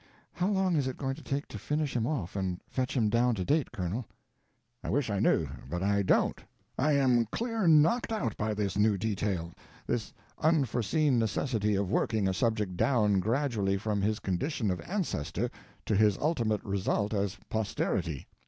"How 0.33 0.47
long 0.47 0.75
is 0.75 0.87
it 0.87 0.97
going 0.97 1.13
to 1.13 1.21
take 1.21 1.47
to 1.49 1.59
finish 1.59 1.95
him 1.95 2.07
off 2.07 2.35
and 2.35 2.59
fetch 2.67 2.97
him 2.97 3.07
down 3.07 3.35
to 3.35 3.45
date, 3.45 3.71
Colonel?" 3.71 4.07
"I 4.83 4.89
wish 4.89 5.11
I 5.11 5.19
knew, 5.19 5.47
but 5.69 5.83
I 5.83 6.01
don't. 6.01 6.41
I 6.75 6.93
am 6.93 7.25
clear 7.27 7.67
knocked 7.67 8.11
out 8.11 8.35
by 8.35 8.55
this 8.55 8.75
new 8.75 8.97
detail—this 8.97 10.11
unforeseen 10.39 11.19
necessity 11.19 11.75
of 11.75 11.91
working 11.91 12.27
a 12.27 12.33
subject 12.33 12.75
down 12.75 13.19
gradually 13.19 13.77
from 13.77 14.01
his 14.01 14.17
condition 14.17 14.71
of 14.71 14.81
ancestor 14.87 15.51
to 15.85 15.95
his 15.95 16.17
ultimate 16.17 16.63
result 16.63 17.13
as 17.13 17.37
posterity. 17.51 18.25